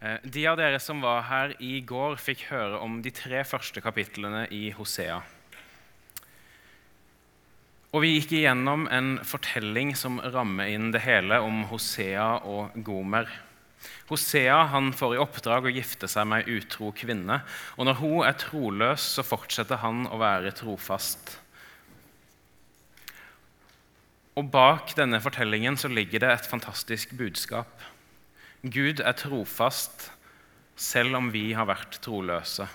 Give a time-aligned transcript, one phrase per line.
[0.00, 3.80] Eh, De av dere som var her i går, fikk høre om de tre første
[3.80, 5.22] kapitlene i Hosea.
[7.96, 13.30] Og vi gikk igjennom en fortelling som rammer inn det hele om Hosea og Gomer.
[14.10, 17.40] Hosea han får i oppdrag å gifte seg med ei utro kvinne.
[17.80, 21.38] Og når hun er troløs, så fortsetter han å være trofast.
[24.36, 27.72] Og bak denne fortellingen så ligger det et fantastisk budskap.
[28.62, 30.10] Gud er trofast
[30.76, 32.66] selv om vi har vært troløse.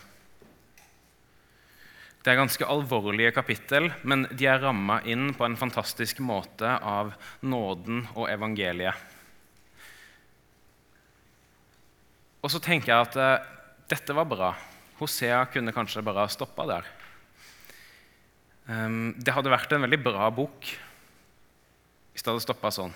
[2.22, 7.16] Det er ganske alvorlige kapittel, men de er ramma inn på en fantastisk måte av
[7.42, 9.08] nåden og evangeliet.
[12.42, 13.50] Og så tenker jeg at eh,
[13.90, 14.52] dette var bra.
[15.02, 16.88] Hosea kunne kanskje bare ha stoppa der.
[18.70, 20.68] Um, det hadde vært en veldig bra bok
[22.12, 22.94] hvis det hadde stoppa sånn.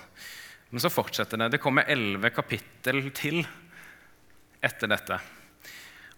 [0.70, 1.52] Men så fortsetter det.
[1.54, 3.42] Det kommer elleve kapittel til
[4.64, 5.18] etter dette.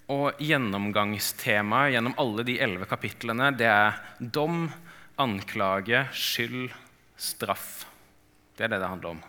[0.08, 4.70] Og gjennomgangstemaet gjennom alle de elleve kapitlene det er dom,
[5.20, 6.70] anklage, skyld,
[7.18, 7.84] straff.
[8.56, 9.20] Det er det det handler om.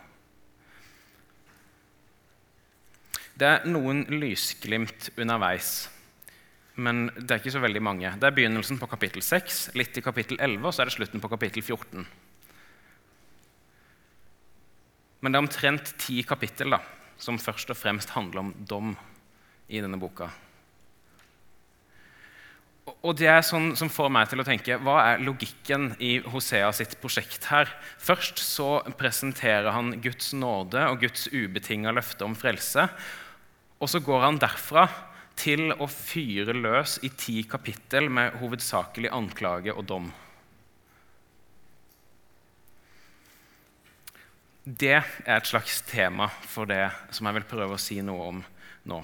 [3.40, 5.88] Det er noen lysglimt underveis,
[6.76, 8.10] men det er ikke så veldig mange.
[8.20, 11.22] Det er begynnelsen på kapittel 6, litt i kapittel 11, og så er det slutten
[11.22, 12.04] på kapittel 14.
[15.20, 16.80] Men det er omtrent ti kapittel da,
[17.20, 18.94] som først og fremst handler om dom
[19.68, 20.30] i denne boka.
[23.06, 26.72] Og det er sånn som får meg til å tenke hva er logikken i Hosea
[26.74, 27.70] sitt prosjekt her?
[28.00, 32.88] Først så presenterer han Guds nåde og Guds ubetinga løfte om frelse.
[33.80, 34.88] Og så går han derfra
[35.40, 40.10] til å fyre løs i ti kapittel med hovedsakelig anklage og dom.
[44.70, 48.40] Det er et slags tema for det som jeg vil prøve å si noe om
[48.90, 48.98] nå.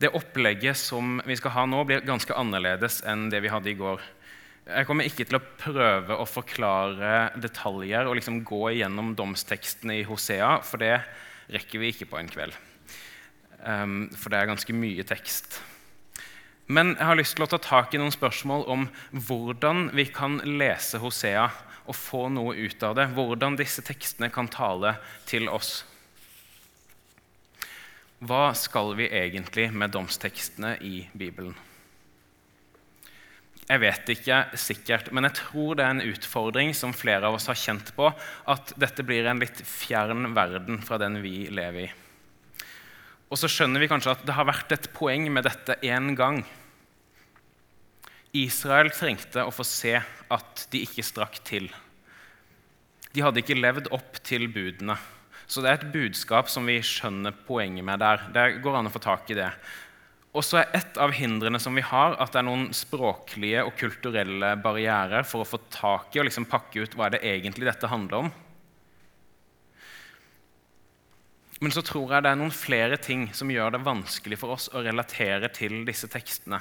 [0.00, 3.76] Det opplegget som vi skal ha nå, blir ganske annerledes enn det vi hadde i
[3.78, 4.02] går.
[4.64, 10.06] Jeg kommer ikke til å prøve å forklare detaljer og liksom gå igjennom domstekstene i
[10.08, 10.96] Hosea, for det
[11.52, 12.56] rekker vi ikke på en kveld.
[13.60, 15.60] Um, for det er ganske mye tekst.
[16.66, 20.40] Men jeg har lyst til å ta tak i noen spørsmål om hvordan vi kan
[20.48, 21.46] lese Hosea
[21.84, 23.08] og få noe ut av det.
[23.16, 24.96] Hvordan disse tekstene kan tale
[25.28, 25.82] til oss.
[28.24, 31.56] Hva skal vi egentlig med domstekstene i Bibelen?
[33.64, 37.48] Jeg vet ikke sikkert, men jeg tror det er en utfordring som flere av oss
[37.48, 41.92] har kjent på, at dette blir en litt fjern verden fra den vi lever i.
[43.32, 46.42] Og så skjønner vi kanskje at det har vært et poeng med dette én gang.
[48.34, 51.68] Israel trengte å få se at de ikke strakk til.
[53.14, 54.96] De hadde ikke levd opp til budene.
[55.46, 58.24] Så det er et budskap som vi skjønner poenget med der.
[58.34, 59.50] Det går an å få tak i det.
[60.34, 63.76] Og så er et av hindrene som vi har, at det er noen språklige og
[63.78, 67.90] kulturelle barrierer for å få tak i og liksom pakke ut hva det egentlig dette
[67.92, 68.32] handler om.
[71.62, 74.66] Men så tror jeg det er noen flere ting som gjør det vanskelig for oss
[74.74, 76.58] å relatere til disse tekstene.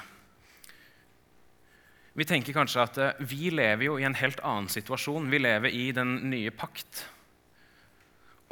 [2.13, 5.31] Vi tenker kanskje at eh, vi lever jo i en helt annen situasjon.
[5.31, 7.07] Vi lever i den nye pakt.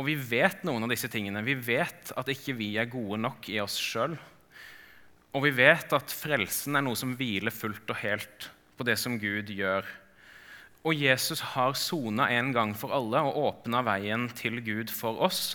[0.01, 1.43] Og vi vet noen av disse tingene.
[1.45, 4.15] Vi vet at ikke vi er gode nok i oss sjøl.
[5.31, 8.49] Og vi vet at frelsen er noe som hviler fullt og helt
[8.79, 9.85] på det som Gud gjør.
[10.81, 15.53] Og Jesus har sona en gang for alle og åpna veien til Gud for oss.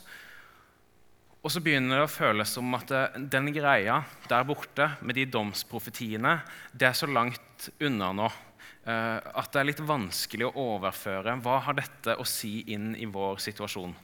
[1.47, 5.29] Og så begynner det å føles som at eh, den greia der borte med de
[5.31, 6.41] domsprofetiene,
[6.75, 11.37] det er så langt unna nå eh, at det er litt vanskelig å overføre.
[11.45, 13.95] Hva har dette å si inn i vår situasjon?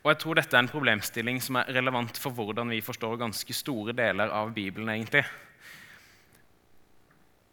[0.00, 3.52] Og jeg tror dette er en problemstilling som er relevant for hvordan vi forstår ganske
[3.52, 4.88] store deler av Bibelen.
[4.96, 5.26] egentlig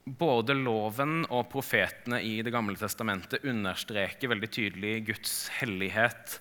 [0.07, 6.38] både loven og profetene i Det gamle testamentet understreker veldig tydelig Guds hellighet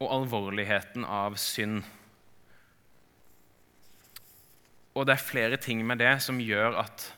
[0.00, 1.82] og alvorligheten av synd.
[4.94, 7.10] Og det er flere ting med det som gjør at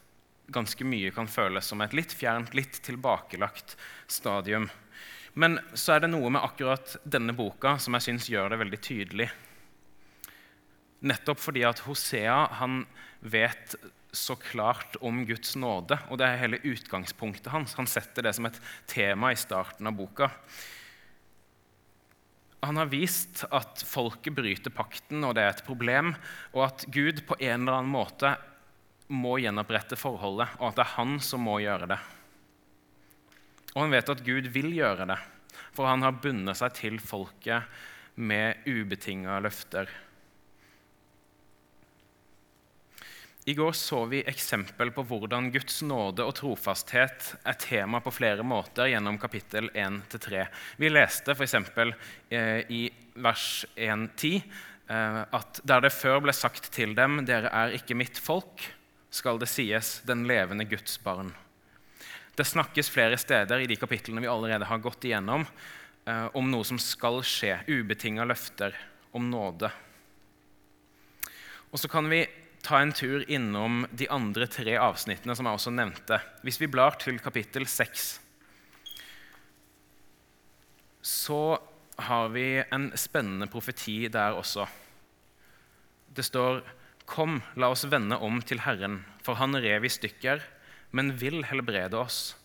[0.53, 3.77] ganske mye kan føles som et litt fjernt, litt tilbakelagt
[4.11, 4.69] stadium.
[5.35, 8.81] Men så er det noe med akkurat denne boka som jeg syns gjør det veldig
[8.85, 9.31] tydelig.
[11.09, 12.85] Nettopp fordi at Hosea han
[13.21, 13.77] vet
[14.12, 15.97] så klart om Guds nåde.
[16.11, 17.75] Og det er hele utgangspunktet hans.
[17.79, 18.61] Han setter det som et
[18.91, 20.29] tema i starten av boka.
[22.62, 26.12] Han har vist at folket bryter pakten, og det er et problem,
[26.55, 28.37] og at Gud på en eller annen måte
[29.12, 31.99] må gjenopprette forholdet, og at det er han som må gjøre det.
[33.73, 35.19] Og han vet at Gud vil gjøre det.
[35.73, 37.67] For han har bundet seg til folket
[38.20, 39.88] med ubetinga løfter.
[43.44, 48.44] I går så vi eksempel på hvordan Guds nåde og trofasthet er tema på flere
[48.47, 50.44] måter gjennom kapittel 1-3.
[50.79, 51.56] Vi leste f.eks.
[52.31, 52.85] Eh, i
[53.19, 58.21] vers 1-10 eh, at der det før ble sagt til dem 'Dere er ikke mitt
[58.23, 58.69] folk',
[59.11, 61.35] skal det sies 'den levende Guds barn'.
[62.39, 65.47] Det snakkes flere steder i de kapitlene vi allerede har gått igjennom,
[66.06, 68.71] eh, om noe som skal skje, ubetinga løfter
[69.12, 69.73] om nåde.
[71.73, 72.23] Og så kan vi
[72.62, 76.20] ta en tur innom de andre tre avsnittene som jeg også nevnte.
[76.47, 78.05] Hvis vi blar til kapittel 6,
[81.03, 81.43] så
[82.06, 84.69] har vi en spennende profeti der også.
[86.14, 86.62] Det står
[87.12, 90.38] Kom, la oss vende om til Herren, for han rev i stykker,
[90.94, 92.37] men vil helbrede oss.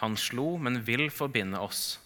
[0.00, 1.98] Han slo, men vil forbinde oss.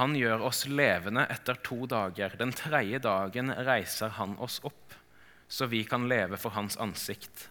[0.00, 2.32] Han gjør oss levende etter to dager.
[2.40, 4.96] Den tredje dagen reiser han oss opp
[5.50, 7.48] så vi kan leve for Hans ansikt.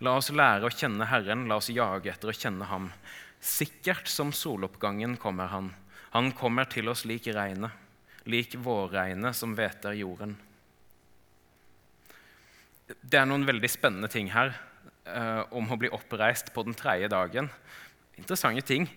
[0.00, 2.88] La oss lære å kjenne Herren, la oss jage etter å kjenne Ham.
[3.42, 5.72] Sikkert som soloppgangen kommer Han.
[6.16, 7.72] Han kommer til oss lik regnet,
[8.24, 10.36] lik vårregnet som hveter jorden.
[13.00, 14.54] Det er noen veldig spennende ting her
[15.08, 17.48] eh, om å bli oppreist på den tredje dagen.
[18.20, 18.88] Interessante ting.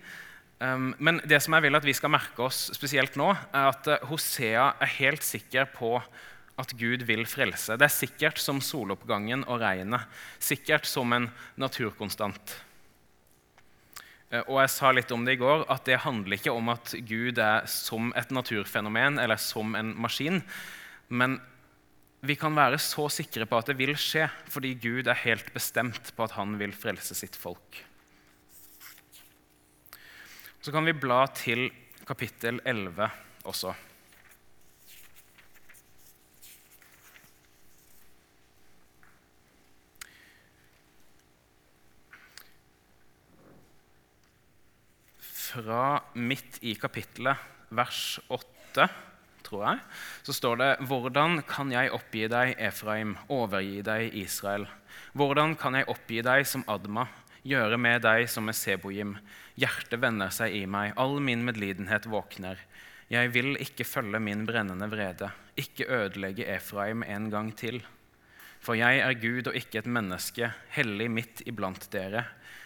[0.60, 3.88] Um, men det som jeg vil at vi skal merke oss spesielt nå, er at
[3.92, 5.98] uh, Hosea er helt sikker på
[6.62, 7.76] at Gud vil frelse.
[7.76, 10.06] Det er sikkert som soloppgangen og regnet,
[10.40, 11.28] sikkert som en
[11.60, 12.56] naturkonstant.
[14.32, 16.96] Eh, og jeg sa litt om det i går, at det handler ikke om at
[17.08, 20.42] Gud er som et naturfenomen eller som en maskin.
[21.10, 21.40] Men
[22.26, 26.14] vi kan være så sikre på at det vil skje, fordi Gud er helt bestemt
[26.16, 27.84] på at han vil frelse sitt folk.
[30.66, 31.68] Så kan vi bla til
[32.08, 33.06] kapittel 11
[33.46, 33.76] også.
[45.56, 47.40] Fra midt i kapittelet,
[47.76, 48.88] vers 8,
[49.46, 49.84] tror jeg,
[50.28, 54.68] så står det Hvordan kan jeg oppgi deg, Efraim, overgi deg, Israel?
[55.16, 57.08] Hvordan kan jeg oppgi deg som Adma,
[57.46, 59.16] gjøre med deg som med Seboim?
[59.56, 62.60] Hjertet vender seg i meg, all min medlidenhet våkner.
[63.12, 67.80] Jeg vil ikke følge min brennende vrede, ikke ødelegge Efraim en gang til.
[68.60, 72.26] For jeg er Gud og ikke et menneske, hellig midt iblant dere.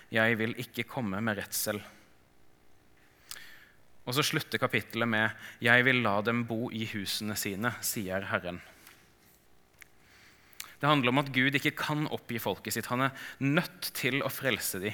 [0.10, 1.84] Jeg vil ikke komme med redsel.
[4.10, 5.30] Og så slutter kapittelet med
[5.62, 8.60] 'Jeg vil la dem bo i husene sine', sier Herren.
[10.82, 12.88] Det handler om at Gud ikke kan oppgi folket sitt.
[12.88, 14.94] Han er nødt til å frelse dem.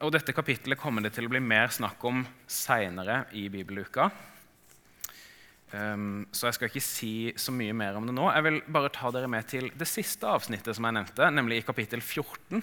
[0.00, 4.10] Og Dette kapittelet kommer det til å bli mer snakk om seinere i bibeluka.
[5.72, 8.26] Um, så jeg skal ikke si så mye mer om det nå.
[8.34, 11.66] Jeg vil bare ta dere med til det siste avsnittet som jeg nevnte, nemlig i
[11.66, 12.62] kapittel 14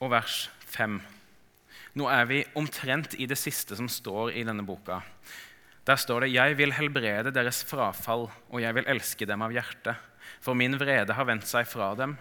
[0.00, 1.19] og vers 5.
[1.98, 5.00] Nå er vi omtrent i det siste som står i denne boka.
[5.84, 9.96] Der står det 'Jeg vil helbrede deres frafall, og jeg vil elske dem av hjerte'.
[10.40, 12.18] For min vrede har vendt seg fra dem.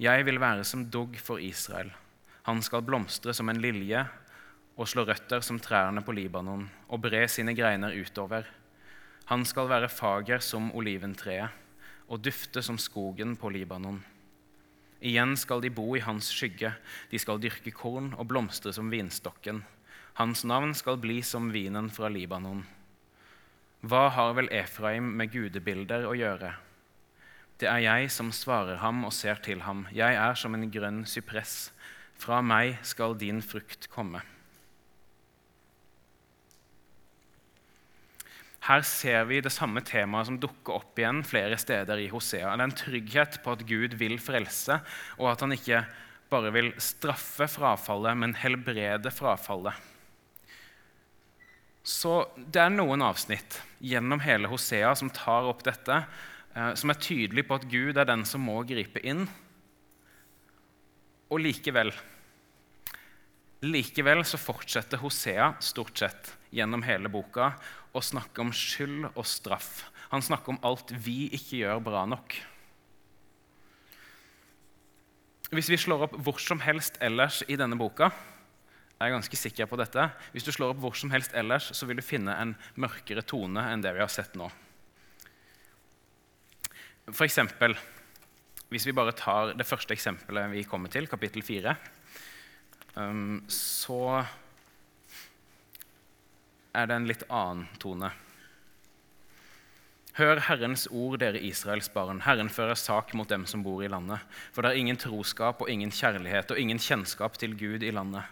[0.00, 1.92] Jeg vil være som dugg for Israel.
[2.42, 4.08] Han skal blomstre som en lilje
[4.76, 8.44] og slå røtter som trærne på Libanon og bre sine greiner utover.
[9.26, 11.50] Han skal være fager som oliventreet
[12.08, 14.02] og dufte som skogen på Libanon.
[15.02, 16.70] Igjen skal de bo i hans skygge,
[17.10, 19.64] de skal dyrke korn og blomstre som vinstokken.
[20.20, 22.62] Hans navn skal bli som vinen fra Libanon.
[23.82, 26.52] Hva har vel Efraim med gudebilder å gjøre?
[27.58, 29.88] Det er jeg som svarer ham og ser til ham.
[29.90, 31.72] Jeg er som en grønn sypress.
[32.14, 34.22] Fra meg skal din frukt komme.
[38.62, 42.52] Her ser vi det samme temaet som dukker opp igjen flere steder i Hosea.
[42.52, 44.76] Det er en trygghet på at Gud vil frelse,
[45.18, 45.80] og at han ikke
[46.30, 49.74] bare vil straffe frafallet, men helbrede frafallet.
[51.82, 55.96] Så det er noen avsnitt gjennom hele Hosea som tar opp dette,
[56.54, 59.26] eh, som er tydelig på at Gud er den som må gripe inn.
[61.32, 61.90] Og likevel
[63.62, 67.54] Likevel så fortsetter Hosea stort sett gjennom hele boka
[67.92, 69.86] og snakke om skyld og straff.
[70.12, 72.36] Han snakker om alt vi ikke gjør bra nok.
[75.52, 78.08] Hvis vi slår opp hvor som helst ellers i denne boka,
[79.02, 81.88] jeg er ganske sikker på dette, hvis du slår opp hvor som helst ellers, så
[81.88, 84.46] vil du finne en mørkere tone enn det vi har sett nå.
[87.10, 87.74] For eksempel,
[88.72, 91.74] hvis vi bare tar det første eksempelet vi kommer til, kapittel 4
[92.94, 94.22] um, så
[96.72, 98.10] er det en litt annen tone.
[100.18, 102.20] Hør Herrens ord, dere Israels barn.
[102.26, 104.20] Herren fører sak mot dem som bor i landet.
[104.52, 108.28] For det er ingen troskap og ingen kjærlighet og ingen kjennskap til Gud i landet.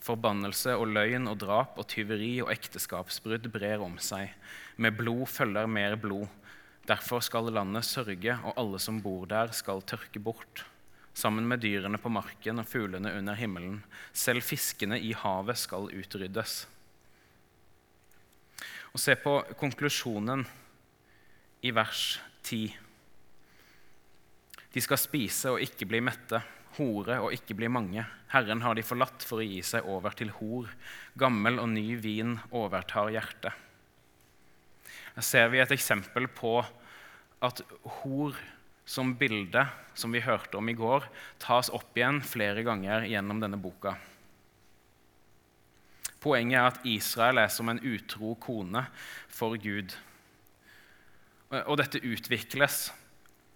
[0.00, 4.32] Forbannelse og løgn og drap og tyveri og ekteskapsbrudd brer om seg.
[4.80, 6.30] Med blod følger mer blod.
[6.88, 10.64] Derfor skal landet sørge, og alle som bor der, skal tørke bort.
[11.12, 13.82] Sammen med dyrene på marken og fuglene under himmelen.
[14.16, 16.62] Selv fiskene i havet skal utryddes.
[18.90, 20.42] Og Se på konklusjonen
[21.62, 22.72] i vers 10.
[24.70, 26.40] De skal spise og ikke bli mette,
[26.78, 28.02] hore og ikke bli mange.
[28.30, 30.70] Herren har de forlatt for å gi seg over til hor.
[31.18, 33.54] Gammel og ny vin overtar hjertet.
[35.14, 36.60] Her ser vi et eksempel på
[37.42, 37.62] at
[38.00, 38.38] hor
[38.86, 41.06] som bilde, som vi hørte om i går,
[41.42, 43.94] tas opp igjen flere ganger gjennom denne boka.
[46.20, 48.84] Poenget er at Israel er som en utro kone
[49.32, 49.94] for Gud.
[51.64, 52.90] Og dette utvikles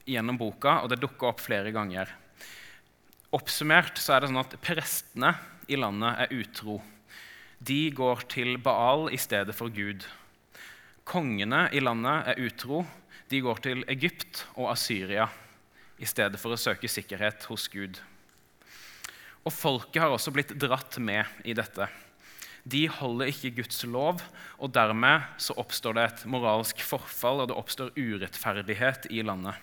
[0.09, 2.09] gjennom boka, og det dukker opp flere ganger.
[3.35, 5.35] Oppsummert så er det sånn at prestene
[5.68, 6.78] i landet er utro.
[7.64, 10.04] De går til Baal i stedet for Gud.
[11.04, 12.85] Kongene i landet er utro.
[13.28, 15.28] De går til Egypt og Asyria
[16.00, 18.00] i stedet for å søke sikkerhet hos Gud.
[19.44, 21.88] Og folket har også blitt dratt med i dette
[22.64, 24.23] de holder ikke Guds lov,
[24.56, 29.61] og dermed så oppstår det et moralsk forfall, og det oppstår urettferdighet i landet.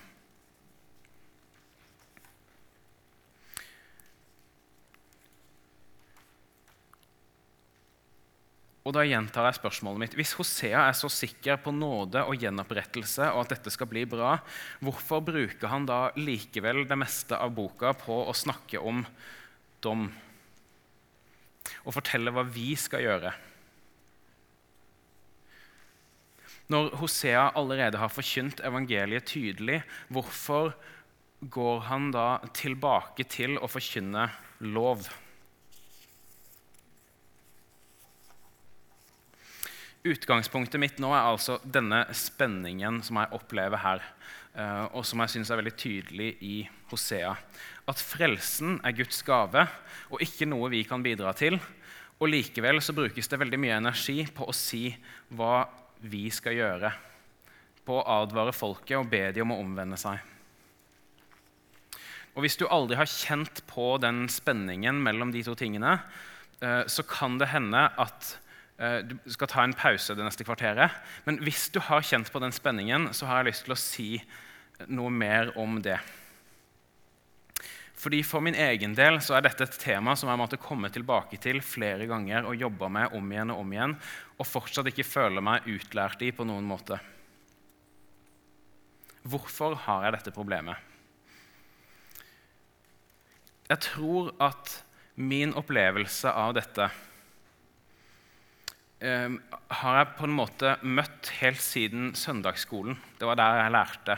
[8.82, 10.16] Og da gjentar jeg spørsmålet mitt.
[10.18, 14.40] Hvis Hosea er så sikker på nåde og gjenopprettelse, og at dette skal bli bra,
[14.82, 19.06] hvorfor bruker han da likevel det meste av boka på å snakke om
[19.86, 20.10] dom?
[21.86, 23.34] Og fortelle hva vi skal gjøre.
[26.72, 30.72] Når Hosea allerede har forkynt evangeliet tydelig, hvorfor
[31.42, 34.30] går han da tilbake til å forkynne
[34.72, 35.10] lov?
[40.02, 44.06] Utgangspunktet mitt nå er altså denne spenningen som jeg opplever her,
[44.56, 46.56] eh, og som jeg syns er veldig tydelig i
[46.90, 47.36] Hosea.
[47.90, 49.66] At frelsen er Guds gave
[50.12, 51.58] og ikke noe vi kan bidra til.
[52.22, 54.90] Og likevel så brukes det veldig mye energi på å si
[55.34, 55.66] hva
[56.06, 56.92] vi skal gjøre.
[57.86, 60.20] På å advare folket og be dem om å omvende seg.
[62.32, 65.98] Og Hvis du aldri har kjent på den spenningen mellom de to tingene,
[66.62, 68.38] eh, så kan det hende at
[68.82, 70.96] Eh, du skal ta en pause det neste kvarteret.
[71.28, 74.10] Men hvis du har kjent på den spenningen, så har jeg lyst til å si
[74.90, 76.00] noe mer om det.
[78.02, 81.38] Fordi For min egen del så er dette et tema som jeg måtte komme tilbake
[81.42, 83.94] til flere ganger og jobbe med om igjen og om igjen,
[84.42, 86.98] og fortsatt ikke føle meg utlært i på noen måte.
[89.22, 90.90] Hvorfor har jeg dette problemet?
[93.70, 94.82] Jeg tror at
[95.22, 96.90] min opplevelse av dette
[98.98, 99.30] eh,
[99.78, 102.98] har jeg på en måte møtt helt siden søndagsskolen.
[103.20, 104.18] Det var der jeg lærte.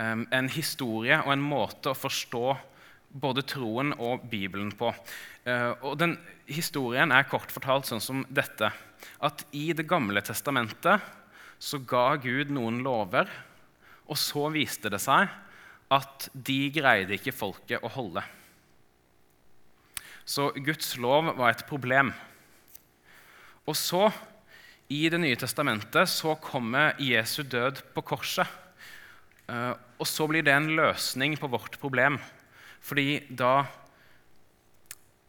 [0.00, 2.48] Eh, en historie og en måte å forstå
[3.14, 4.90] både troen og Bibelen på.
[5.46, 8.68] Ehm, og den Historien er kort fortalt sånn som dette.
[9.24, 11.00] At i Det gamle testamentet
[11.58, 13.30] så ga Gud noen lover,
[14.04, 15.30] og så viste det seg
[15.94, 18.20] at de greide ikke folket å holde.
[20.24, 22.12] Så Guds lov var et problem.
[23.64, 24.10] Og så,
[24.88, 28.46] i Det nye testamentet, så kommer Jesu død på korset.
[29.48, 32.18] Eh, og så blir det en løsning på vårt problem.
[32.84, 33.64] Fordi da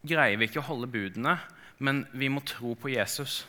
[0.06, 1.38] greier vi ikke å holde budene,
[1.78, 3.44] men vi må tro på Jesus.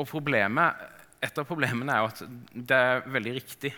[0.00, 0.88] Og problemet,
[1.20, 2.20] Et av problemene er jo at
[2.56, 3.74] det er veldig riktig.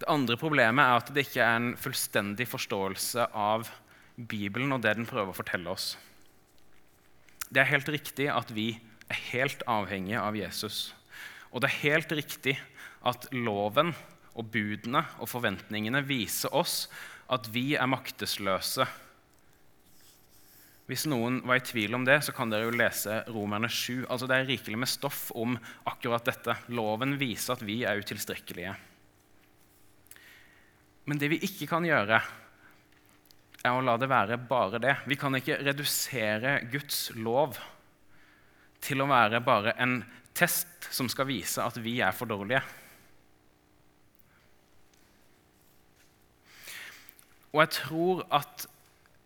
[0.00, 3.68] Det andre problemet er at det ikke er en fullstendig forståelse av
[4.16, 5.98] Bibelen og det den prøver å fortelle oss.
[7.52, 8.70] Det er helt riktig at vi
[9.12, 10.94] er helt avhengige av Jesus.
[11.54, 12.56] Og det er helt riktig
[13.06, 13.94] at loven
[14.34, 16.88] og budene og forventningene viser oss
[17.32, 18.86] at vi er maktesløse.
[20.90, 24.04] Hvis noen var i tvil om det, så kan dere jo lese Romerne 7.
[24.10, 25.54] Altså det er rikelig med stoff om
[25.88, 26.58] akkurat dette.
[26.76, 28.74] Loven viser at vi er utilstrekkelige.
[31.08, 32.18] Men det vi ikke kan gjøre,
[33.64, 34.98] er å la det være bare det.
[35.08, 37.56] Vi kan ikke redusere Guds lov
[38.84, 40.02] til å være bare en
[40.34, 42.62] test som skal vise at vi er for dårlige.
[47.54, 48.66] Og jeg tror at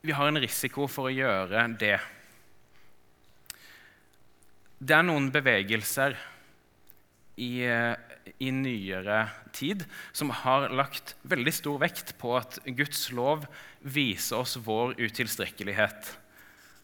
[0.05, 1.97] vi har en risiko for å gjøre det.
[4.79, 6.15] Det er noen bevegelser
[7.41, 9.23] i, i, nyere
[9.57, 13.49] tid som har lagt veldig stor vekt på at Guds lov
[13.81, 16.13] viser oss vår utilstrekkelighet.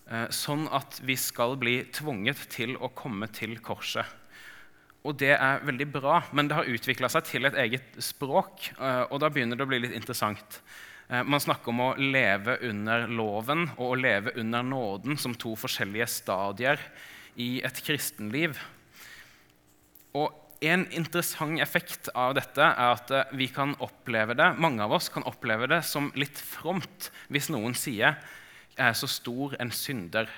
[0.05, 4.05] Eh, sånn at vi skal bli tvunget til å komme til korset.
[5.05, 8.69] Og det er veldig bra, men det har utvikla seg til et eget språk.
[8.77, 10.61] Eh, og da begynner det å bli litt interessant.
[11.09, 15.55] Eh, man snakker om å leve under loven og å leve under nåden som to
[15.57, 16.81] forskjellige stadier
[17.41, 18.59] i et kristenliv.
[20.15, 25.11] Og En interessant effekt av dette er at vi kan oppleve det, mange av oss
[25.13, 28.15] kan oppleve det som litt fromt hvis noen sier
[28.75, 30.29] 'Jeg er så stor en synder'.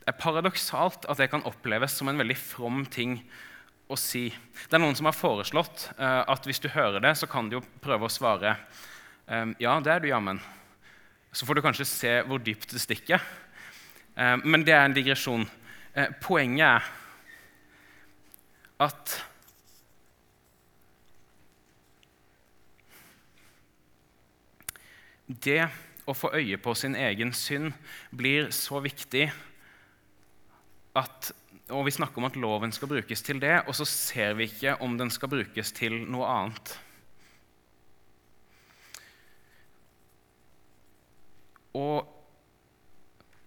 [0.00, 3.22] Det er paradoksalt at det kan oppleves som en veldig from ting
[3.88, 4.28] å si.
[4.68, 7.58] Det er noen som har foreslått uh, at hvis du hører det, så kan du
[7.58, 8.56] jo prøve å svare
[9.26, 10.40] um, ja, det er du jammen.
[11.32, 13.20] Så får du kanskje se hvor dypt det stikker.
[14.16, 15.48] Um, men det er en digresjon.
[15.96, 16.92] Uh, poenget er
[18.84, 19.18] at
[25.26, 25.62] Det
[26.04, 27.72] å få øye på sin egen synd
[28.12, 29.30] blir så viktig
[30.94, 31.32] at
[31.72, 34.74] og Vi snakker om at loven skal brukes til det, og så ser vi ikke
[34.84, 36.74] om den skal brukes til noe annet.
[41.72, 42.04] Og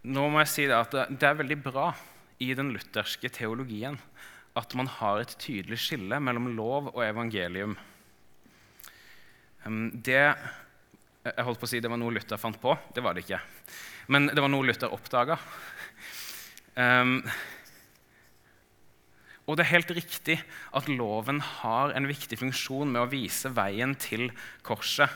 [0.09, 1.91] nå må jeg si det at det er veldig bra
[2.41, 3.99] i den lutherske teologien
[4.57, 7.77] at man har et tydelig skille mellom lov og evangelium.
[10.07, 10.23] Det,
[11.35, 12.73] jeg holdt på å si det var noe Luther fant på.
[12.95, 13.41] Det var det ikke.
[14.13, 15.37] Men det var noe Luther oppdaga.
[16.77, 17.19] Um,
[19.47, 20.35] og det er helt riktig
[20.75, 24.27] at loven har en viktig funksjon med å vise veien til
[24.67, 25.07] korset.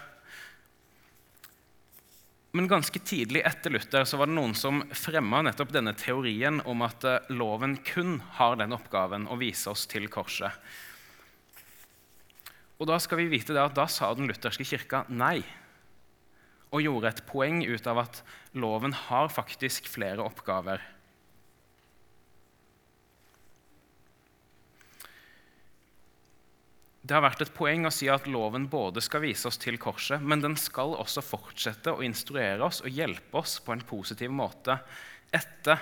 [2.56, 6.84] Men ganske tidlig etter Luther så var det noen som fremma nettopp denne teorien om
[6.84, 10.52] at eh, loven kun har den oppgaven å vise oss til korset.
[12.82, 15.44] Og Da skal vi vite det at da sa den lutherske kirka nei,
[16.72, 18.22] og gjorde et poeng ut av at
[18.56, 20.82] loven har faktisk flere oppgaver.
[27.02, 30.22] Det har vært et poeng å si at loven både skal vise oss til korset,
[30.22, 34.78] men den skal også fortsette å instruere oss og hjelpe oss på en positiv måte
[35.34, 35.82] etter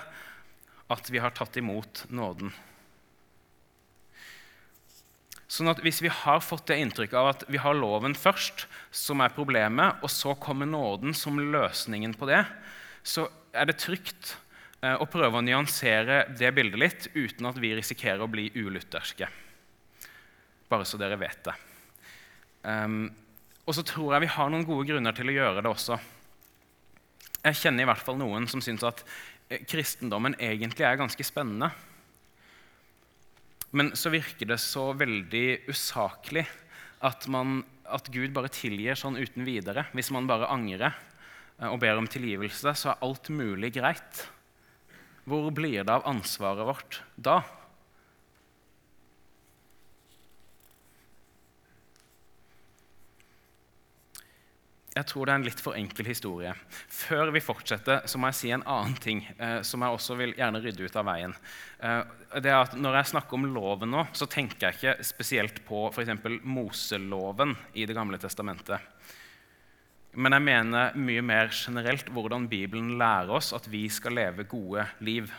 [0.90, 2.50] at vi har tatt imot nåden.
[5.50, 9.20] Sånn at Hvis vi har fått det inntrykket av at vi har loven først, som
[9.20, 12.44] er problemet, og så kommer nåden som løsningen på det,
[13.02, 14.36] så er det trygt
[14.84, 19.26] eh, å prøve å nyansere det bildet litt uten at vi risikerer å bli ulutherske
[20.70, 21.56] bare så dere vet det.
[22.62, 23.08] Um,
[23.66, 25.98] og så tror jeg vi har noen gode grunner til å gjøre det også.
[27.40, 29.02] Jeg kjenner i hvert fall noen som syns at
[29.48, 31.70] eh, kristendommen egentlig er ganske spennende.
[33.76, 36.44] Men så virker det så veldig usaklig
[37.06, 39.86] at, man, at Gud bare tilgir sånn uten videre.
[39.94, 44.26] Hvis man bare angrer eh, og ber om tilgivelse, så er alt mulig greit.
[45.30, 47.40] Hvor blir det av ansvaret vårt da?
[54.90, 56.50] Jeg tror det er en litt for enkel historie.
[56.90, 60.32] Før vi fortsetter, så må jeg si en annen ting eh, som jeg også vil
[60.34, 61.34] gjerne rydde ut av veien.
[61.78, 62.00] Eh,
[62.42, 65.84] det er at Når jeg snakker om loven nå, så tenker jeg ikke spesielt på
[65.92, 66.10] f.eks.
[66.42, 68.82] Moseloven i Det gamle testamentet.
[70.18, 74.88] Men jeg mener mye mer generelt hvordan Bibelen lærer oss at vi skal leve gode
[75.06, 75.30] liv.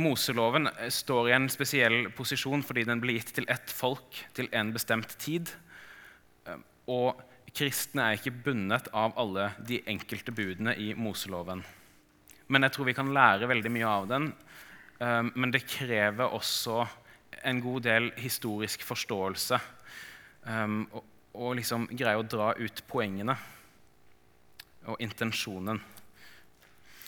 [0.00, 4.48] Moseloven eh, står i en spesiell posisjon fordi den ble gitt til ett folk til
[4.56, 5.52] en bestemt tid.
[6.48, 7.20] Eh, og
[7.56, 11.64] kristne er ikke bundet av alle de enkelte budene i Moseloven.
[12.52, 14.30] Men jeg tror vi kan lære veldig mye av den.
[15.00, 16.84] Um, men det krever også
[17.46, 19.58] en god del historisk forståelse.
[20.46, 21.02] Og,
[21.34, 23.34] og liksom greie å dra ut poengene
[24.86, 25.80] og intensjonen.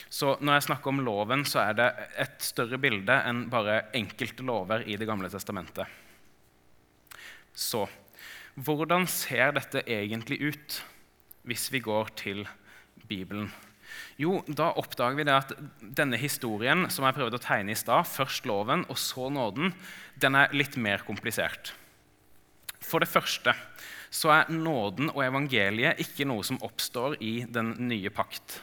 [0.09, 1.89] Så når jeg snakker om loven, så er det
[2.25, 5.87] et større bilde enn bare enkelte lover i Det gamle testamentet.
[7.53, 7.85] Så
[8.59, 10.83] hvordan ser dette egentlig ut
[11.49, 12.45] hvis vi går til
[13.09, 13.49] Bibelen?
[14.21, 18.09] Jo, da oppdager vi det at denne historien som jeg prøvde å tegne i stad,
[18.11, 19.73] først loven og så nåden,
[20.21, 21.73] den er litt mer komplisert.
[22.85, 23.55] For det første
[24.11, 28.61] så er nåden og evangeliet ikke noe som oppstår i den nye pakt.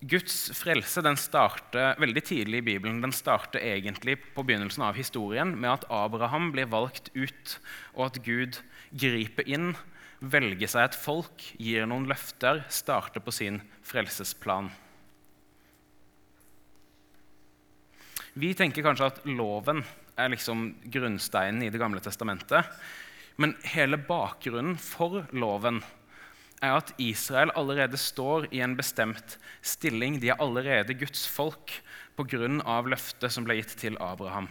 [0.00, 3.02] Guds frelse den starter veldig tidlig i Bibelen.
[3.04, 7.58] Den starter egentlig på begynnelsen av historien med at Abraham blir valgt ut,
[7.92, 8.62] og at Gud
[8.96, 9.74] griper inn
[10.20, 14.70] velger seg et folk, gir noen løfter, starter på sin frelsesplan.
[18.40, 19.82] Vi tenker kanskje at loven
[20.20, 22.68] er liksom grunnsteinen i Det gamle testamentet.
[23.40, 25.80] Men hele bakgrunnen for loven
[26.60, 30.18] er at Israel allerede står i en bestemt stilling.
[30.20, 31.80] De er allerede Guds folk
[32.16, 32.48] pga.
[32.84, 34.48] løftet som ble gitt til Abraham.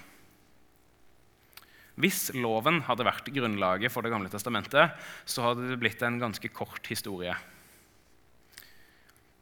[1.99, 4.95] Hvis loven hadde vært grunnlaget for Det gamle testamentet,
[5.25, 7.35] så hadde det blitt en ganske kort historie.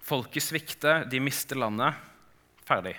[0.02, 1.94] Folket svikter, de mister landet.
[2.66, 2.96] Ferdig.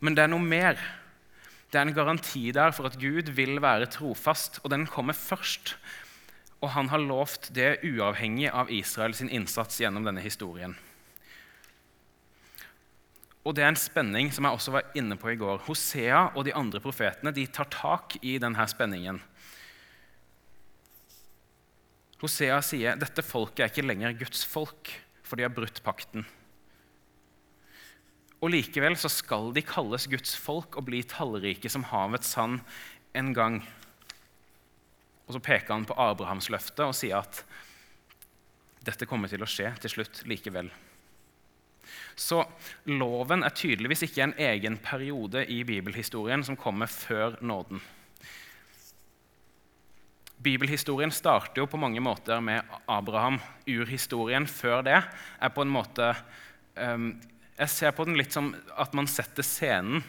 [0.00, 0.80] Men det er noe mer.
[1.70, 5.76] Det er en garanti der for at Gud vil være trofast, og den kommer først.
[6.60, 10.76] Og han har lovt det uavhengig av Israels innsats gjennom denne historien.
[13.40, 15.62] Og det er en spenning som jeg også var inne på i går.
[15.64, 19.22] Hosea og de andre profetene de tar tak i denne spenningen.
[22.20, 24.92] Hosea sier dette folket er ikke lenger Guds folk,
[25.24, 26.26] for de har brutt pakten.
[28.40, 32.60] Og likevel så skal de kalles Guds folk og bli tallrike som havets sand
[33.16, 33.60] en gang.
[35.30, 37.44] Og så peker han på Abrahams løfte og sier at
[38.82, 40.72] dette kommer til å skje til slutt likevel.
[42.18, 42.40] Så
[42.90, 47.78] loven er tydeligvis ikke en egen periode i bibelhistorien som kommer før nåden.
[50.42, 53.38] Bibelhistorien starter jo på mange måter med Abraham.
[53.70, 56.10] Urhistorien før det er på en måte
[56.74, 57.12] um,
[57.54, 60.02] Jeg ser på den litt som at man setter scenen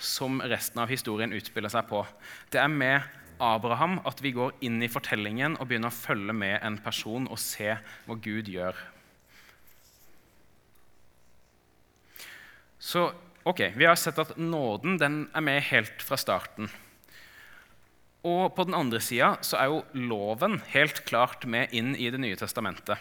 [0.00, 2.06] som resten av historien utspiller seg på.
[2.48, 6.60] Det er med Abraham at vi går inn i fortellingen og begynner å følge med
[6.62, 7.74] en person og se
[8.06, 8.78] hva Gud gjør.
[12.82, 13.08] Så
[13.46, 16.70] ok, vi har sett at nåden den er med helt fra starten.
[18.26, 22.20] Og på den andre sida så er jo loven helt klart med inn i Det
[22.22, 22.98] nye testamentet.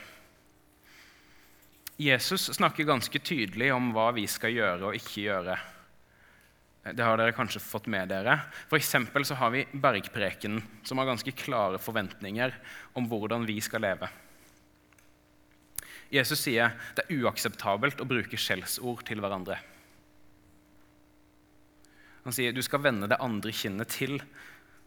[2.01, 5.58] Jesus snakker ganske tydelig om hva vi skal gjøre og ikke gjøre.
[6.82, 8.39] Det har dere kanskje fått med dere.
[8.70, 12.56] For så har vi bergprekenen, som har ganske klare forventninger
[12.98, 14.10] om hvordan vi skal leve.
[16.12, 19.60] Jesus sier det er uakseptabelt å bruke skjellsord til hverandre.
[22.26, 24.20] Han sier du skal vende det andre kinnet til.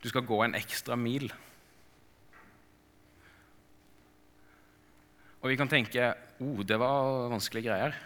[0.02, 1.30] Du skal gå en ekstra mil.
[5.40, 7.96] Og vi kan tenke oh, det var vanskelige greier.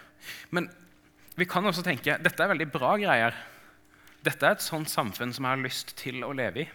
[0.54, 0.68] Men
[1.38, 3.36] vi kan også tenke dette er veldig bra greier.
[4.28, 6.68] Dette er et sånt samfunn som jeg har lyst til å leve i.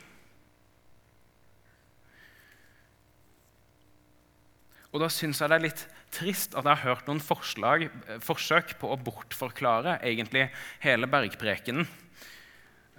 [4.93, 7.87] Og da syns jeg det er litt trist at jeg har hørt noen forslag,
[8.21, 10.47] forsøk på å bortforklare egentlig
[10.85, 11.87] hele bergprekenen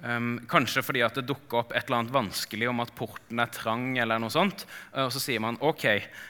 [0.02, 3.52] Um, kanskje fordi at det dukker opp et eller annet vanskelig om at porten er
[3.54, 3.94] trang.
[3.98, 5.86] eller noe sånt, uh, Og så sier man ok,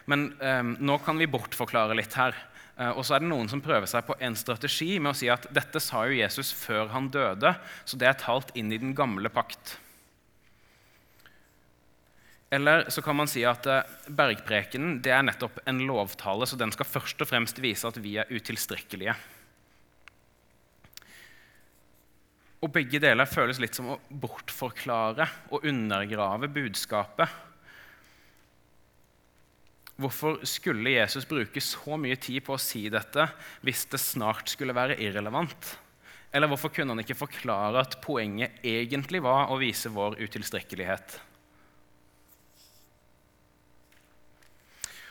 [0.07, 2.37] men um, nå kan vi bortforklare litt her.
[2.75, 5.29] Uh, og så er det noen som prøver seg på en strategi med å si
[5.31, 7.55] at dette sa jo Jesus før han døde,
[7.87, 9.77] så det er talt inn i den gamle pakt.
[12.55, 16.75] Eller så kan man si at uh, bergprekenen det er nettopp en lovtale, så den
[16.75, 19.15] skal først og fremst vise at vi er utilstrekkelige.
[22.65, 27.29] Og begge deler føles litt som å bortforklare og undergrave budskapet.
[29.95, 33.29] Hvorfor skulle Jesus bruke så mye tid på å si dette
[33.63, 35.69] hvis det snart skulle være irrelevant?
[36.35, 41.21] Eller hvorfor kunne han ikke forklare at poenget egentlig var å vise vår utilstrekkelighet?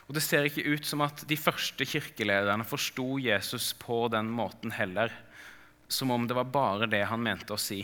[0.03, 4.75] Og Det ser ikke ut som at de første kirkelederne forsto Jesus på den måten
[4.75, 5.13] heller
[5.87, 7.81] som om det var bare det han mente å si.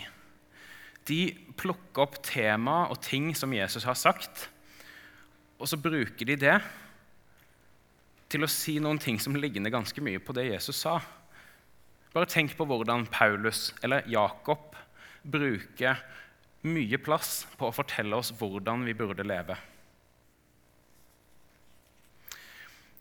[1.07, 4.49] De plukker opp tema og ting som Jesus har sagt,
[5.59, 6.57] og så bruker de det
[8.29, 10.99] til å si noen ting som ligner ganske mye på det Jesus sa.
[12.13, 14.77] Bare tenk på hvordan Paulus eller Jakob
[15.23, 15.99] bruker
[16.65, 19.57] mye plass på å fortelle oss hvordan vi burde leve.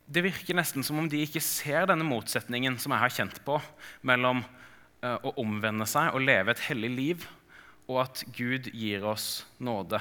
[0.09, 3.59] Det virker nesten som om de ikke ser denne motsetningen som jeg har kjent på
[4.09, 4.41] mellom
[4.99, 7.27] Eh, å omvende seg og leve et hellig liv,
[7.87, 10.01] og at Gud gir oss nåde.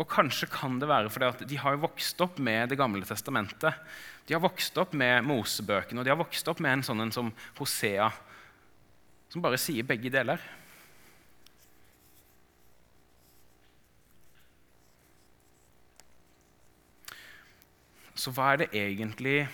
[0.00, 3.76] Og Kanskje kan det være fordi at de har vokst opp med Det gamle testamentet.
[4.26, 7.28] De har vokst opp med Mosebøkene og de har vokst opp med en sånn som
[7.58, 8.08] Hosea,
[9.28, 10.40] som bare sier begge deler.
[18.20, 19.48] Så hva er det egentlig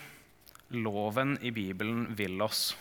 [0.75, 2.73] loven i Bibelen vil oss.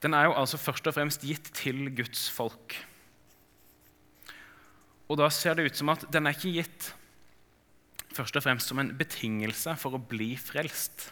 [0.00, 2.76] Den er jo altså først og fremst gitt til Guds folk.
[5.08, 6.92] Og da ser det ut som at den er ikke gitt
[8.12, 11.10] først og fremst som en betingelse for å bli frelst.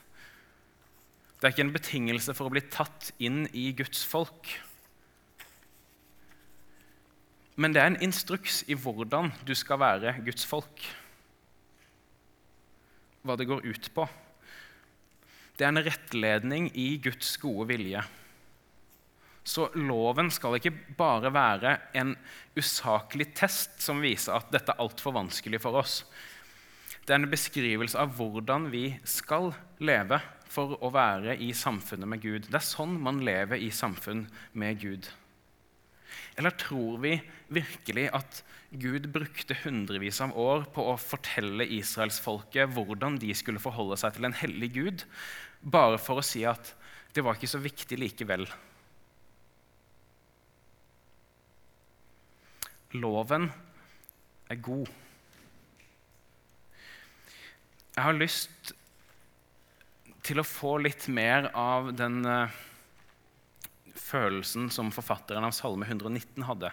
[1.36, 4.50] Det er ikke en betingelse for å bli tatt inn i Guds folk.
[7.56, 10.82] Men det er en instruks i hvordan du skal være Guds folk.
[13.24, 14.04] Hva det går ut på.
[15.56, 18.02] Det er en rettledning i Guds gode vilje.
[19.46, 22.16] Så loven skal ikke bare være en
[22.58, 26.00] usaklig test som viser at dette er altfor vanskelig for oss.
[27.06, 30.18] Det er en beskrivelse av hvordan vi skal leve
[30.50, 32.48] for å være i samfunnet med Gud.
[32.50, 34.24] Det er sånn man lever i samfunn
[34.58, 35.06] med Gud.
[36.36, 37.14] Eller tror vi
[37.54, 38.42] virkelig at
[38.74, 44.26] Gud brukte hundrevis av år på å fortelle israelsfolket hvordan de skulle forholde seg til
[44.28, 45.04] en hellig Gud,
[45.62, 46.74] bare for å si at
[47.14, 48.44] det var ikke så viktig likevel?
[53.02, 53.50] Loven
[54.50, 54.88] er god.
[57.96, 58.72] Jeg har lyst
[60.26, 62.52] til å få litt mer av den uh,
[63.96, 66.72] følelsen som forfatteren av Salme 119 hadde.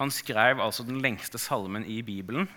[0.00, 2.48] Han skrev altså den lengste salmen i Bibelen,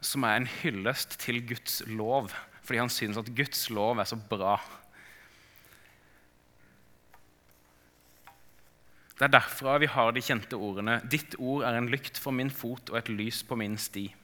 [0.00, 2.32] som er en hyllest til Guds lov,
[2.64, 4.56] fordi han syns at Guds lov er så bra.
[9.20, 12.48] Det er derfra vi har de kjente ordene 'Ditt ord er en lykt for min
[12.48, 14.14] fot og et lys på min sti'.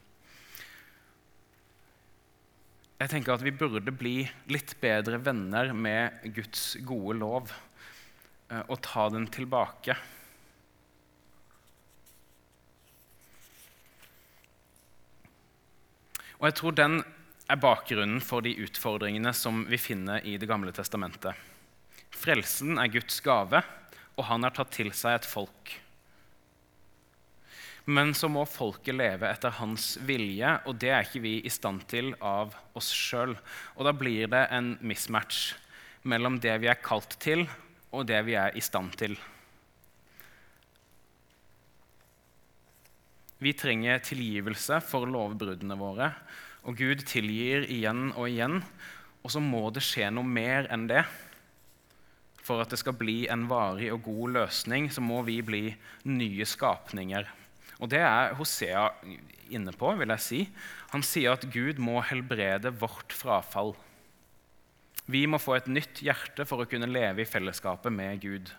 [2.96, 7.52] Jeg tenker at Vi burde bli litt bedre venner med Guds gode lov.
[8.48, 9.98] Eh, og ta den tilbake.
[16.40, 17.02] Og jeg tror den
[17.50, 21.36] er bakgrunnen for de utfordringene som vi finner i Det gamle testamentet.
[22.16, 23.60] Frelsen er Guds gave,
[24.16, 25.76] og han har tatt til seg et folk.
[27.86, 31.84] Men så må folket leve etter hans vilje, og det er ikke vi i stand
[31.90, 33.36] til av oss sjøl.
[33.76, 35.52] Og da blir det en mismatch
[36.02, 37.44] mellom det vi er kalt til,
[37.94, 39.14] og det vi er i stand til.
[43.38, 46.10] Vi trenger tilgivelse for lovbruddene våre,
[46.66, 48.62] og Gud tilgir igjen og igjen.
[49.22, 51.04] Og så må det skje noe mer enn det.
[52.46, 55.64] For at det skal bli en varig og god løsning, så må vi bli
[56.06, 57.26] nye skapninger.
[57.82, 58.86] Og det er Hosea
[59.52, 60.40] inne på, vil jeg si.
[60.94, 63.74] Han sier at Gud må helbrede vårt frafall.
[65.06, 68.50] Vi må få et nytt hjerte for å kunne leve i fellesskapet med Gud.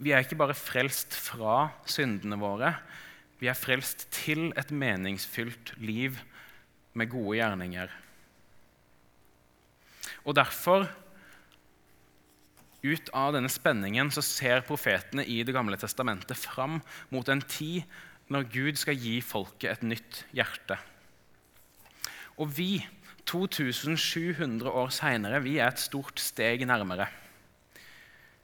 [0.00, 2.74] Vi er ikke bare frelst fra syndene våre,
[3.40, 6.16] vi er frelst til et meningsfylt liv
[6.96, 7.90] med gode gjerninger.
[10.24, 10.86] Og derfor,
[12.84, 17.82] ut av denne spenningen, så ser profetene i Det gamle testamentet fram mot en tid
[18.32, 20.78] når Gud skal gi folket et nytt hjerte.
[22.40, 22.84] Og vi
[23.24, 27.08] 2700 år seinere, vi er et stort steg nærmere.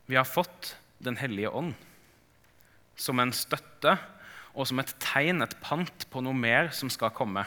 [0.08, 1.72] Vi har fått Den hellige ånd
[2.92, 3.94] som en støtte
[4.52, 7.46] og som et tegn, et pant på noe mer som skal komme.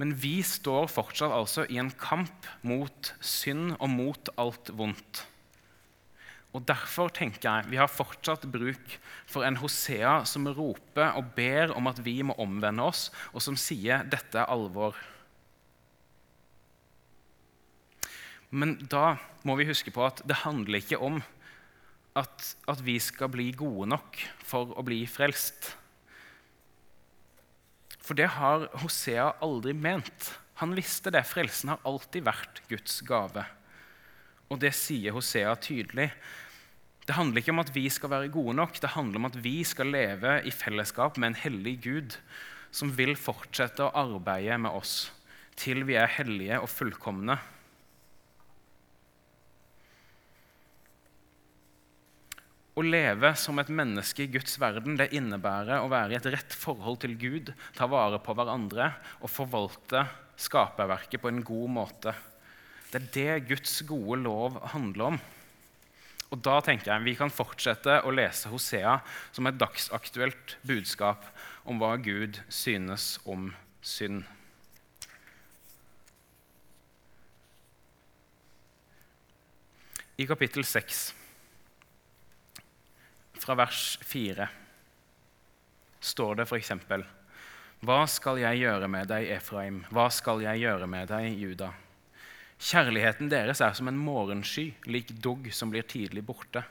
[0.00, 5.26] Men vi står fortsatt altså i en kamp mot synd og mot alt vondt.
[6.52, 11.72] Og Derfor tenker jeg vi har fortsatt bruk for en Hosea som roper og ber
[11.76, 14.98] om at vi må omvende oss, og som sier dette er alvor.
[18.52, 19.16] Men da
[19.48, 21.22] må vi huske på at det handler ikke om
[22.20, 25.72] at, at vi skal bli gode nok for å bli frelst.
[28.02, 30.32] For det har Hosea aldri ment.
[30.60, 31.24] Han visste det.
[31.26, 33.44] Frelsen har alltid vært Guds gave.
[34.50, 36.10] Og det sier Hosea tydelig.
[37.06, 39.56] Det handler ikke om at vi skal være gode nok, det handler om at vi
[39.66, 42.14] skal leve i fellesskap med en hellig Gud
[42.72, 45.10] som vil fortsette å arbeide med oss
[45.58, 47.36] til vi er hellige og fullkomne.
[52.72, 56.54] Å leve som et menneske i Guds verden det innebærer å være i et rett
[56.56, 60.06] forhold til Gud, ta vare på hverandre og forvalte
[60.40, 62.16] skaperverket på en god måte.
[62.88, 65.20] Det er det Guds gode lov handler om.
[66.32, 69.02] Og Da tenker jeg vi kan fortsette å lese Hosea
[69.36, 71.28] som et dagsaktuelt budskap
[71.68, 73.50] om hva Gud synes om
[73.84, 74.24] synd.
[80.16, 81.10] I kapittel 6
[83.42, 84.48] fra vers 4
[86.02, 86.72] står det f.eks.:
[87.82, 89.82] Hva skal jeg gjøre med deg, Efraim?
[89.90, 91.72] Hva skal jeg gjøre med deg, Juda?
[92.62, 96.62] Kjærligheten deres er som en morgensky, lik dugg som blir tidlig borte.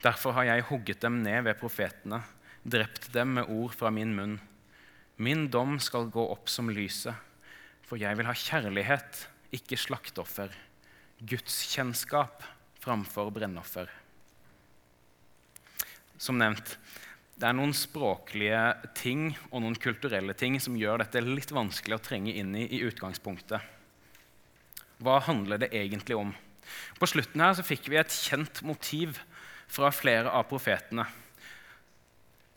[0.00, 2.22] Derfor har jeg hugget dem ned ved profetene,
[2.64, 4.38] drept dem med ord fra min munn.
[5.20, 7.12] Min dom skal gå opp som lyset,
[7.84, 10.54] for jeg vil ha kjærlighet, ikke slakteoffer,
[11.20, 12.46] gudskjennskap
[12.80, 13.99] framfor brennoffer.
[16.20, 16.74] Som nevnt,
[17.40, 18.60] det er noen språklige
[18.98, 22.82] ting og noen kulturelle ting som gjør dette litt vanskelig å trenge inn i i
[22.84, 23.64] utgangspunktet.
[25.00, 26.34] Hva handler det egentlig om?
[27.00, 29.16] På slutten her så fikk vi et kjent motiv
[29.70, 31.06] fra flere av profetene.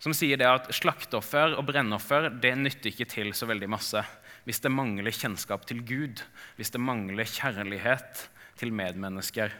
[0.03, 4.03] Som sier det at slakteoffer og brennoffer det nytter ikke til så veldig masse
[4.43, 6.19] hvis det mangler kjennskap til Gud,
[6.57, 8.25] hvis det mangler kjærlighet
[8.59, 9.53] til medmennesker.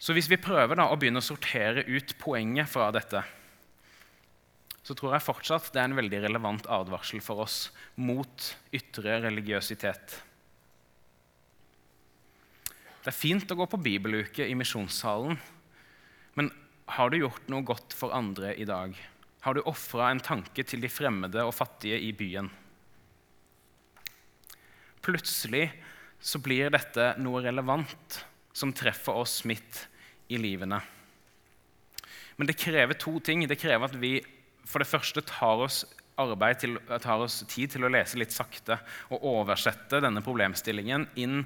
[0.00, 3.20] Så hvis vi prøver da å begynne å sortere ut poenget fra dette,
[4.80, 7.66] så tror jeg fortsatt det er en veldig relevant advarsel for oss
[8.00, 10.16] mot ytre religiøsitet.
[13.00, 15.36] Det er fint å gå på bibeluke i misjonssalen,
[16.40, 16.48] men
[16.96, 18.96] har du gjort noe godt for andre i dag?
[19.44, 22.48] Har du ofra en tanke til de fremmede og fattige i byen?
[25.04, 25.68] Plutselig
[26.20, 28.20] så blir dette noe relevant
[28.52, 29.86] som treffer oss midt
[30.28, 30.80] i livene.
[32.36, 33.44] Men det krever to ting.
[33.48, 34.18] Det krever at vi
[34.64, 35.82] for det første tar oss,
[36.60, 38.78] til, tar oss tid til å lese litt sakte
[39.10, 41.42] og oversette denne problemstillingen inn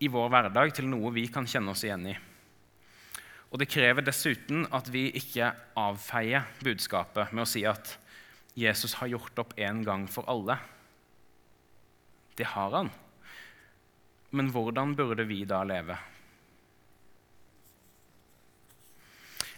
[0.00, 2.16] i vår hverdag til noe vi kan kjenne oss igjen i.
[3.52, 7.94] Og det krever dessuten at vi ikke avfeier budskapet med å si at
[8.56, 10.58] Jesus har gjort opp en gang for alle.
[12.36, 12.90] Det har han.
[14.36, 15.96] Men hvordan burde vi da leve?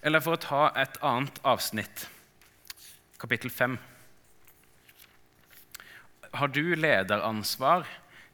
[0.03, 2.07] Eller for å ta et annet avsnitt,
[3.19, 3.79] kapittel 5.
[6.39, 7.89] Har du lederansvar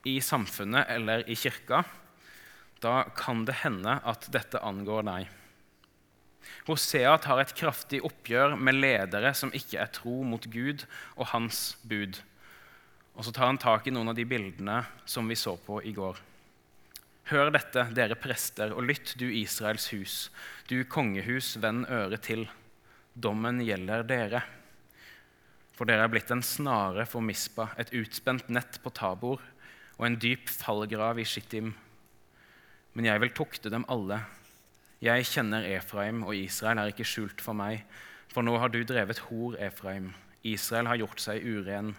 [0.05, 1.85] i samfunnet eller i kirka,
[2.85, 5.31] da kan det hende at dette angår deg.
[6.69, 10.85] Hosea tar et kraftig oppgjør med ledere som ikke er tro mot Gud
[11.17, 12.21] og hans bud.
[13.17, 15.95] Og så tar han tak i noen av de bildene som vi så på i
[15.97, 16.21] går.
[17.31, 20.17] Hør dette, dere prester, og lytt, du Israels hus.
[20.69, 22.45] Du kongehus, vend øret til.
[23.15, 24.45] Dommen gjelder dere.
[25.75, 29.43] For dere er blitt en snare for Mispa, et utspent nett på Tabor
[29.95, 31.73] og en dyp fallgrav i Shittim.
[32.95, 34.21] Men jeg vil tukte dem alle
[35.05, 37.83] jeg kjenner Efraim, og Israel er ikke skjult for meg.
[38.33, 40.15] For nå har du drevet hor, Efraim.
[40.49, 41.91] Israel har gjort seg uren.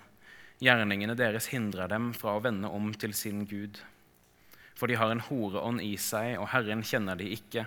[0.63, 3.77] Gjerningene deres hindrer dem fra å vende om til sin Gud.
[4.75, 7.65] For de har en horeånd i seg, og Herren kjenner de ikke.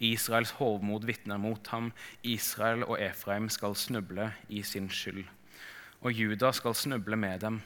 [0.00, 1.90] Israels hovmod vitner mot ham.
[2.24, 5.26] Israel og Efraim skal snuble i sin skyld.
[6.00, 7.60] Og Juda skal snuble med dem.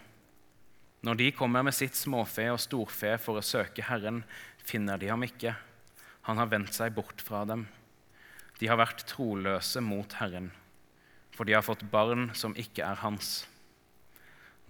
[1.06, 4.24] Når de kommer med sitt småfe og storfe for å søke Herren,
[4.58, 5.54] finner de ham ikke.
[6.28, 7.68] Han har vendt seg bort fra dem.
[8.60, 10.50] De har vært troløse mot Herren,
[11.32, 13.46] for de har fått barn som ikke er hans.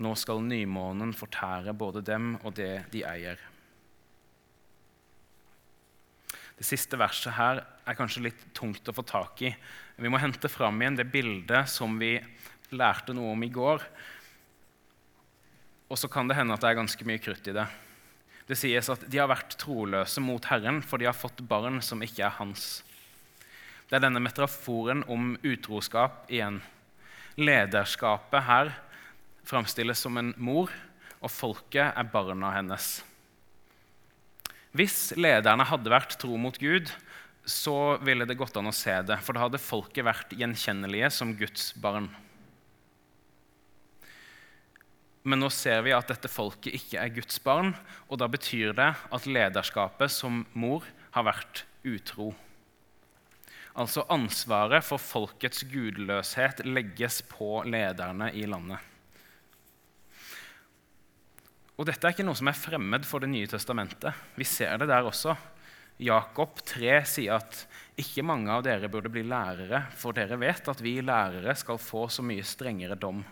[0.01, 3.43] Nå skal nymånen fortære både dem og det de eier.
[6.61, 9.51] Det siste verset her er kanskje litt tungt å få tak i.
[9.97, 12.19] Vi må hente fram igjen det bildet som vi
[12.77, 13.81] lærte noe om i går.
[15.89, 17.65] Og så kan det hende at det er ganske mye krutt i det.
[18.45, 22.05] Det sies at de har vært troløse mot Herren, for de har fått barn som
[22.05, 22.83] ikke er hans.
[23.89, 26.61] Det er denne metaforen om utroskap igjen.
[27.41, 28.75] Lederskapet her
[29.49, 30.69] framstilles som en mor,
[31.25, 32.99] og folket er barna hennes.
[34.77, 36.91] Hvis lederne hadde vært tro mot Gud,
[37.43, 41.33] så ville det gått an å se det, for da hadde folket vært gjenkjennelige som
[41.35, 42.07] Guds barn.
[45.27, 47.75] Men nå ser vi at dette folket ikke er Guds barn,
[48.09, 52.31] og da betyr det at lederskapet som mor har vært utro.
[53.81, 58.90] Altså ansvaret for folkets gudløshet legges på lederne i landet.
[61.81, 64.13] Og Dette er ikke noe som er fremmed for Det nye testamentet.
[64.37, 65.33] Vi ser det der også.
[66.01, 67.63] Jakob 3 sier at
[68.01, 72.07] ikke mange av dere burde bli lærere, for dere vet at vi lærere skal få
[72.13, 73.23] så mye strengere dom.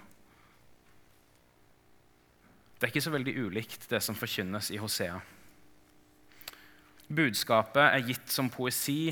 [2.76, 5.18] Det er ikke så veldig ulikt det som forkynnes i Hosea.
[7.08, 9.10] Budskapet er gitt som poesi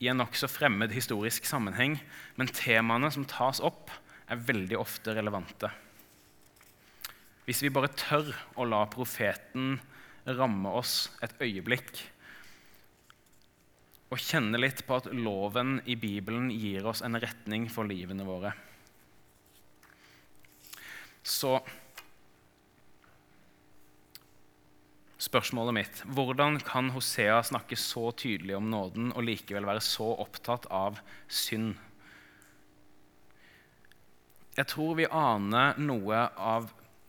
[0.00, 1.98] i en nokså fremmed historisk sammenheng,
[2.36, 3.92] men temaene som tas opp,
[4.28, 5.72] er veldig ofte relevante.
[7.48, 8.26] Hvis vi bare tør
[8.60, 9.78] å la profeten
[10.36, 12.02] ramme oss et øyeblikk
[14.12, 18.52] og kjenne litt på at loven i Bibelen gir oss en retning for livene våre,
[21.24, 21.54] så
[25.16, 30.68] spørsmålet mitt hvordan kan Hosea snakke så tydelig om nåden og likevel være så opptatt
[30.68, 31.00] av
[31.32, 31.80] synd?
[34.60, 36.68] Jeg tror vi aner noe av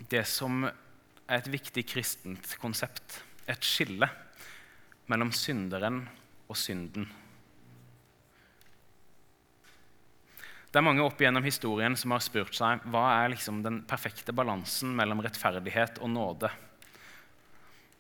[0.10, 3.20] det som er et viktig kristent konsept.
[3.50, 4.08] Et skille
[5.10, 6.04] mellom synderen
[6.50, 7.08] og synden.
[10.70, 14.36] Det er mange opp igjennom historien som har spurt seg hva er liksom den perfekte
[14.38, 16.52] balansen mellom rettferdighet og nåde.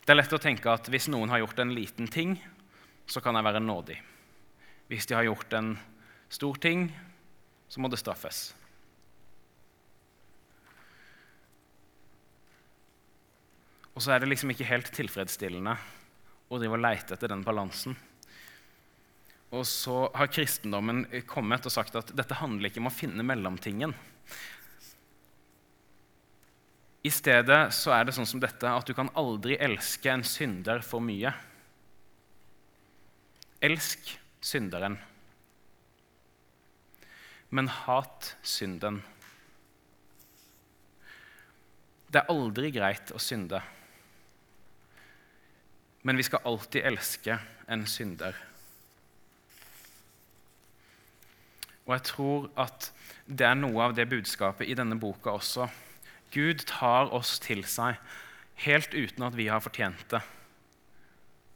[0.05, 2.37] Det er lett å tenke at hvis noen har gjort en liten ting,
[3.09, 3.97] så kan jeg være nådig.
[4.89, 5.73] Hvis de har gjort en
[6.29, 6.87] stor ting,
[7.69, 8.51] så må det straffes.
[13.99, 15.73] Og så er det liksom ikke helt tilfredsstillende
[16.47, 17.97] å drive og leite etter den balansen.
[19.51, 23.91] Og så har kristendommen kommet og sagt at dette handler ikke om å finne mellomtingen.
[27.03, 30.79] I stedet så er det sånn som dette at du kan aldri elske en synder
[30.85, 31.33] for mye.
[33.67, 34.95] Elsk synderen,
[37.51, 39.01] men hat synden.
[42.07, 43.59] Det er aldri greit å synde,
[46.03, 47.39] men vi skal alltid elske
[47.69, 48.37] en synder.
[51.87, 52.91] Og jeg tror at
[53.25, 55.67] det er noe av det budskapet i denne boka også.
[56.33, 57.97] Gud tar oss til seg
[58.65, 60.21] helt uten at vi har fortjent det.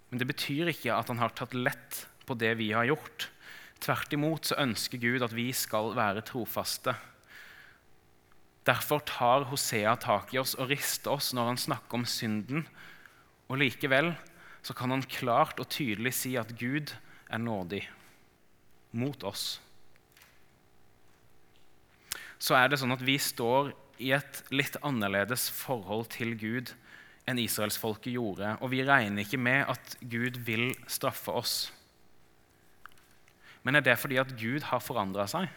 [0.10, 3.30] Men det betyr ikke at han har tatt lett på det vi har gjort.
[3.84, 6.96] Tvert imot så ønsker Gud at vi skal være trofaste.
[8.64, 12.64] Derfor tar Hosea tak i oss og rister oss når han snakker om synden.
[13.52, 14.14] Og likevel
[14.64, 16.96] så kan han klart og tydelig si at Gud
[17.30, 17.84] er nådig
[18.96, 19.58] mot oss
[22.44, 23.72] så er det sånn at vi står
[24.04, 26.74] i et litt annerledes forhold til Gud
[27.30, 28.58] enn israelsfolket gjorde.
[28.60, 31.56] Og vi regner ikke med at Gud vil straffe oss.
[33.64, 35.48] Men er det fordi at Gud har forandra seg?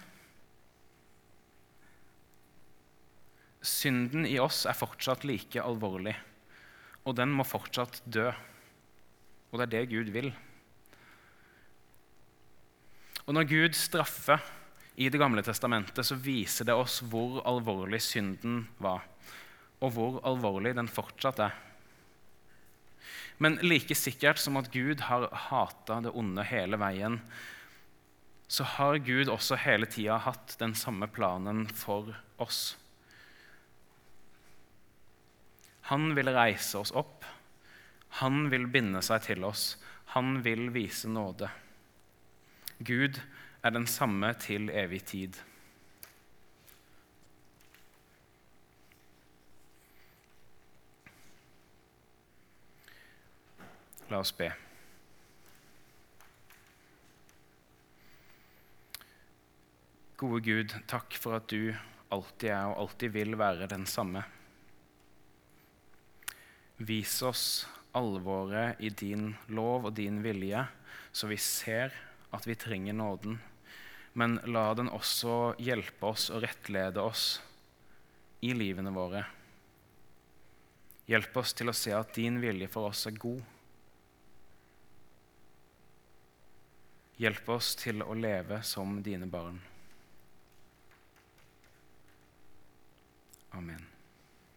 [3.67, 6.15] Synden i oss er fortsatt like alvorlig,
[7.03, 8.29] og den må fortsatt dø.
[9.51, 10.31] Og det er det Gud vil.
[13.27, 14.43] Og når Gud straffer
[14.97, 19.03] i Det gamle testamentet så viser det oss hvor alvorlig synden var,
[19.85, 21.57] og hvor alvorlig den fortsatt er.
[23.37, 27.21] Men like sikkert som at Gud har hata det onde hele veien,
[28.49, 32.77] så har Gud også hele tida hatt den samme planen for oss.
[35.91, 37.27] Han vil reise oss opp.
[38.23, 39.75] Han vil binde seg til oss.
[40.15, 41.51] Han vil vise nåde.
[42.79, 43.21] Gud
[43.63, 45.37] er den samme til evig tid.
[54.09, 54.53] La oss be.
[60.17, 61.75] Gode Gud, takk for at du
[62.15, 64.23] alltid er og alltid vil være den samme.
[66.79, 67.67] Vis oss
[67.97, 70.67] alvoret i din lov og din vilje,
[71.13, 71.95] så vi ser
[72.37, 73.39] at vi trenger nåden
[74.17, 77.25] men la den også hjelpe oss og rettlede oss
[78.41, 79.21] i livene våre.
[81.05, 83.43] Hjelp oss til å se at din vilje for oss er god.
[87.21, 89.61] Hjelp oss til å leve som dine barn.
[93.53, 93.85] Amen.